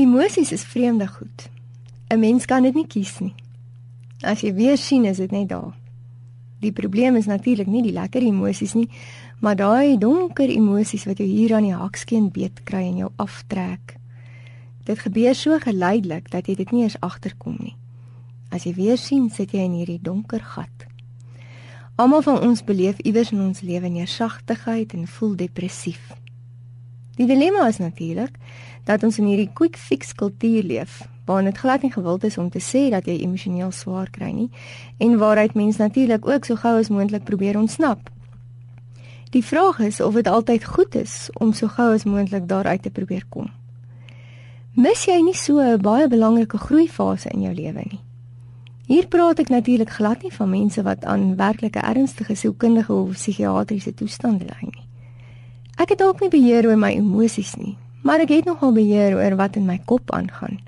Emosies 0.00 0.52
is 0.52 0.62
vreemde 0.64 1.06
goed. 1.06 1.50
'n 2.08 2.18
Mens 2.18 2.44
kan 2.44 2.62
dit 2.62 2.74
nie 2.74 2.86
kies 2.86 3.18
nie. 3.18 3.34
As 4.20 4.40
jy 4.40 4.54
weer 4.54 4.78
sien, 4.78 5.04
is 5.04 5.16
dit 5.16 5.30
net 5.30 5.48
daar. 5.48 5.74
Die 6.60 6.72
probleem 6.72 7.16
is 7.16 7.26
natuurlik 7.26 7.66
nie 7.66 7.82
die 7.82 7.92
lekker 7.92 8.22
emosies 8.22 8.72
nie, 8.74 8.88
maar 9.40 9.56
daai 9.56 9.98
donker 9.98 10.48
emosies 10.48 11.04
wat 11.04 11.18
jou 11.18 11.28
hier 11.28 11.54
aan 11.54 11.68
die 11.68 11.76
hakskeen 11.76 12.30
beet 12.30 12.62
kry 12.64 12.80
en 12.88 12.96
jou 12.96 13.10
aftrek. 13.16 13.96
Dit 14.84 14.98
gebeur 14.98 15.34
so 15.34 15.58
geleidelik 15.58 16.30
dat 16.30 16.46
jy 16.46 16.54
dit 16.54 16.70
nie 16.70 16.82
eens 16.82 17.00
agterkom 17.00 17.56
nie. 17.60 17.76
As 18.50 18.64
jy 18.64 18.74
weer 18.74 18.96
sien, 18.96 19.30
sit 19.30 19.52
jy 19.52 19.68
in 19.68 19.76
hierdie 19.76 20.00
donker 20.02 20.40
gat. 20.40 20.86
Almal 21.96 22.22
van 22.22 22.40
ons 22.40 22.64
beleef 22.64 22.98
iewers 22.98 23.32
in 23.32 23.40
ons 23.40 23.60
lewe 23.60 23.88
neersagtigheid 23.88 24.92
en 24.92 25.06
voel 25.06 25.36
depressief. 25.36 26.16
Die 27.20 27.26
dilemma 27.28 27.66
is 27.68 27.76
natuurlik 27.76 28.36
dat 28.84 29.02
ons 29.04 29.18
in 29.20 29.26
hierdie 29.28 29.50
quick 29.52 29.76
fix 29.76 30.14
kultuur 30.16 30.64
leef 30.64 31.02
waar 31.28 31.44
dit 31.44 31.58
glad 31.58 31.82
nie 31.84 31.92
gewild 31.92 32.24
is 32.24 32.38
om 32.40 32.48
te 32.50 32.62
sê 32.64 32.86
dat 32.88 33.04
jy 33.04 33.18
emosioneel 33.20 33.74
swaar 33.76 34.08
kry 34.10 34.30
nie 34.32 34.48
en 35.04 35.18
waaruit 35.20 35.52
mens 35.54 35.76
natuurlik 35.76 36.24
ook 36.24 36.48
so 36.48 36.56
gou 36.56 36.72
as 36.78 36.88
moontlik 36.88 37.28
probeer 37.28 37.58
ontsnap. 37.60 38.08
Die 39.36 39.44
vraag 39.44 39.82
is 39.84 40.00
of 40.00 40.16
dit 40.16 40.32
altyd 40.32 40.64
goed 40.64 40.96
is 40.96 41.28
om 41.36 41.52
so 41.52 41.68
gou 41.68 41.92
as 41.92 42.08
moontlik 42.08 42.48
daaruit 42.48 42.82
te 42.82 42.90
probeer 42.90 43.28
kom. 43.28 43.52
Mis 44.72 45.04
jy 45.04 45.20
nie 45.20 45.36
so 45.36 45.60
'n 45.60 45.80
baie 45.80 46.08
belangrike 46.08 46.58
groeifase 46.58 47.28
in 47.28 47.42
jou 47.42 47.54
lewe 47.54 47.84
nie? 47.84 48.00
Hier 48.86 49.06
praat 49.06 49.38
ek 49.38 49.48
natuurlik 49.48 49.90
glad 49.90 50.22
nie 50.22 50.32
van 50.32 50.50
mense 50.50 50.82
wat 50.82 51.04
aan 51.04 51.36
werklike 51.36 51.80
ernstige 51.80 52.34
sielkundige 52.34 52.92
of 52.92 53.10
psigiatriese 53.10 53.94
toestande 53.94 54.44
ly 54.44 54.60
nie. 54.62 54.89
Ek 55.80 55.94
het 55.94 56.00
dalk 56.02 56.20
nie 56.20 56.28
beheer 56.32 56.68
oor 56.68 56.76
my 56.76 56.92
emosies 56.92 57.54
nie, 57.56 57.76
maar 58.04 58.20
ek 58.20 58.34
het 58.34 58.48
nogal 58.48 58.74
beheer 58.76 59.16
oor 59.16 59.36
wat 59.40 59.56
in 59.56 59.64
my 59.68 59.78
kop 59.88 60.12
aangaan. 60.12 60.58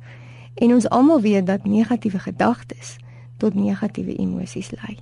En 0.56 0.72
ons 0.72 0.88
almal 0.88 1.20
weet 1.20 1.46
dat 1.46 1.68
negatiewe 1.68 2.18
gedagtes 2.18 2.96
tot 3.36 3.54
negatiewe 3.54 4.16
emosies 4.16 4.70
lei. 4.72 4.96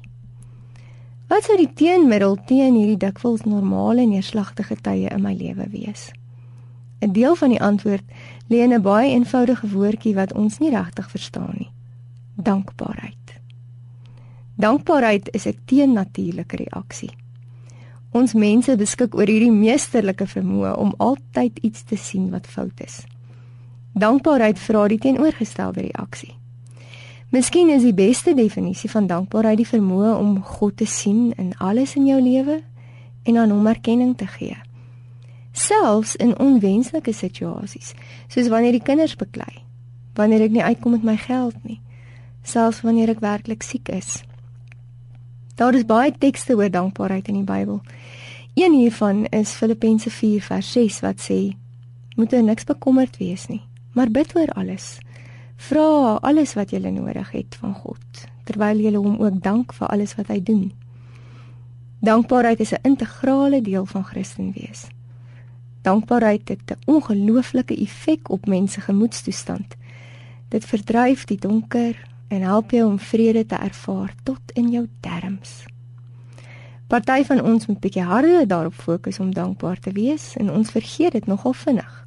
Wat 1.31 1.47
sou 1.47 1.57
die 1.57 1.71
teenmiddel 1.79 2.39
teen 2.47 2.75
hierdie 2.75 2.99
dikwels 2.99 3.47
normale 3.47 4.07
neerslagtige 4.07 4.81
tye 4.83 5.11
in 5.11 5.23
my 5.23 5.35
lewe 5.35 5.69
wees? 5.71 6.11
'n 7.01 7.13
Deel 7.13 7.35
van 7.35 7.55
die 7.55 7.63
antwoord 7.63 8.05
lê 8.51 8.65
in 8.67 8.75
'n 8.75 8.83
baie 8.83 9.15
eenvoudige 9.15 9.69
woordjie 9.69 10.15
wat 10.15 10.33
ons 10.33 10.59
nie 10.59 10.71
regtig 10.71 11.11
verstaan 11.11 11.55
nie 11.59 11.71
dankbaarheid. 12.43 13.41
Dankbaarheid 14.55 15.29
is 15.33 15.47
'n 15.47 15.59
teennatuurlike 15.65 16.57
reaksie. 16.57 17.11
Ons 18.11 18.35
mense 18.35 18.75
beskik 18.77 19.15
oor 19.15 19.31
hierdie 19.31 19.53
meesterlike 19.55 20.27
vermoë 20.27 20.75
om 20.83 20.95
altyd 20.99 21.61
iets 21.63 21.85
te 21.87 21.97
sien 21.97 22.31
wat 22.33 22.49
fout 22.51 22.83
is. 22.83 23.05
Dankbaarheid 23.95 24.59
vra 24.59 24.89
die 24.91 24.99
teenoorgestelde 24.99 25.85
reaksie. 25.87 26.35
Miskien 27.31 27.69
is 27.71 27.85
die 27.87 27.95
beste 27.95 28.35
definisie 28.35 28.91
van 28.91 29.07
dankbaarheid 29.07 29.61
die 29.61 29.69
vermoë 29.69 30.17
om 30.19 30.41
God 30.43 30.81
te 30.81 30.87
sien 30.91 31.31
in 31.39 31.53
alles 31.63 31.95
in 31.95 32.09
jou 32.09 32.19
lewe 32.19 32.57
en 33.23 33.39
aan 33.39 33.55
hom 33.55 33.69
erkenning 33.71 34.17
te 34.19 34.27
gee. 34.27 34.57
Selfs 35.55 36.17
in 36.17 36.35
onwenslike 36.39 37.13
situasies, 37.15 37.95
soos 38.27 38.51
wanneer 38.51 38.75
die 38.75 38.83
kinders 38.83 39.15
beklei, 39.19 39.63
wanneer 40.19 40.49
ek 40.49 40.57
nie 40.57 40.67
uitkom 40.67 40.99
met 40.99 41.07
my 41.07 41.17
geld 41.19 41.55
nie, 41.63 41.79
selfs 42.43 42.83
wanneer 42.83 43.15
ek 43.15 43.23
werklik 43.23 43.63
siek 43.63 43.91
is. 43.95 44.21
Daar 45.61 45.75
is 45.77 45.85
baie 45.85 46.13
tekste 46.17 46.55
oor 46.57 46.71
dankbaarheid 46.73 47.27
in 47.29 47.35
die 47.35 47.45
Bybel. 47.45 47.83
Een 48.57 48.73
hiervan 48.73 49.27
is 49.27 49.51
Filippense 49.53 50.11
4 50.11 50.43
vers 50.43 50.73
6 50.73 51.01
wat 51.05 51.21
sê: 51.21 51.53
Moet 52.17 52.33
jy 52.33 52.41
niks 52.41 52.65
bekommerd 52.65 53.19
wees 53.21 53.45
nie, 53.53 53.61
maar 53.93 54.09
bid 54.09 54.33
oor 54.37 54.49
alles. 54.57 54.99
Vra 55.61 56.17
alles 56.25 56.55
wat 56.57 56.73
jy 56.73 56.81
nodig 56.81 57.31
het 57.37 57.59
van 57.61 57.75
God, 57.75 58.25
terwyl 58.49 58.81
jy 58.81 58.95
hom 58.97 59.21
ook 59.21 59.43
dank 59.45 59.77
vir 59.77 59.93
alles 59.93 60.17
wat 60.17 60.33
hy 60.33 60.41
doen. 60.41 60.73
Dankbaarheid 62.01 62.61
is 62.61 62.73
'n 62.73 62.81
integrale 62.83 63.61
deel 63.61 63.85
van 63.85 64.05
Christen 64.05 64.53
wees. 64.57 64.89
Dankbaarheid 65.83 66.49
het 66.49 66.73
'n 66.73 66.81
ongelooflike 66.87 67.77
effek 67.77 68.31
op 68.31 68.47
mense 68.47 68.81
gemoedstoestand. 68.81 69.77
Dit 70.49 70.65
verdryf 70.65 71.25
die 71.25 71.39
donker, 71.39 72.09
en 72.31 72.43
help 72.47 72.71
jou 72.71 72.87
om 72.87 72.99
vrede 72.99 73.47
te 73.47 73.59
ervaar 73.59 74.15
tot 74.23 74.55
in 74.55 74.71
jou 74.71 74.87
terms. 75.03 75.65
Party 76.91 77.25
van 77.27 77.43
ons 77.43 77.67
moet 77.67 77.79
bietjie 77.83 78.03
harder 78.03 78.47
daarop 78.47 78.75
fokus 78.75 79.19
om 79.23 79.35
dankbaar 79.35 79.79
te 79.79 79.93
wees 79.95 80.33
en 80.39 80.51
ons 80.51 80.71
vergeet 80.71 81.13
dit 81.13 81.27
nogal 81.27 81.53
vinnig. 81.53 82.07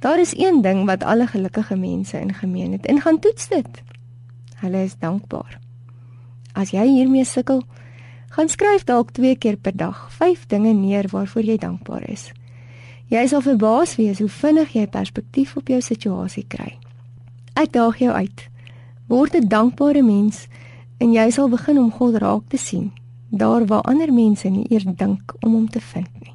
Daar 0.00 0.20
is 0.20 0.32
een 0.36 0.62
ding 0.62 0.84
wat 0.88 1.04
alle 1.04 1.26
gelukkige 1.26 1.76
mense 1.76 2.20
in 2.20 2.34
gemeen 2.34 2.72
het 2.72 2.86
en 2.86 3.00
gaan 3.00 3.18
toets 3.18 3.48
dit. 3.48 3.82
Hulle 4.60 4.84
is 4.84 4.96
dankbaar. 4.98 5.58
As 6.52 6.72
jy 6.72 6.84
hiermee 6.88 7.24
sukkel, 7.24 7.62
gaan 8.36 8.48
skryf 8.48 8.84
dalk 8.84 9.12
2 9.16 9.36
keer 9.36 9.56
per 9.56 9.76
dag 9.76 10.06
5 10.12 10.46
dinge 10.46 10.72
neer 10.72 11.08
waarvoor 11.12 11.44
jy 11.44 11.56
dankbaar 11.56 12.08
is. 12.08 12.32
Jy 13.08 13.26
sal 13.26 13.40
verbaas 13.40 13.96
wees 13.96 14.18
hoe 14.18 14.28
vinnig 14.28 14.72
jy 14.76 14.86
perspektief 14.86 15.56
op 15.56 15.68
jou 15.68 15.80
situasie 15.80 16.44
kry. 16.48 16.76
Ek 17.56 17.72
daag 17.72 17.98
jou 17.98 18.12
uit. 18.12 18.49
Word 19.10 19.34
'n 19.34 19.48
dankbare 19.48 20.02
mens 20.02 20.46
en 21.02 21.12
jy 21.12 21.30
sal 21.34 21.48
begin 21.50 21.78
om 21.78 21.90
God 21.90 22.14
raak 22.22 22.44
te 22.48 22.56
sien, 22.56 22.92
daar 23.30 23.66
waar 23.66 23.82
ander 23.82 24.12
mense 24.12 24.48
nie 24.48 24.66
eers 24.70 24.86
dink 24.86 25.34
om 25.40 25.52
hom 25.52 25.68
te 25.68 25.80
vind 25.80 26.08
nie. 26.22 26.34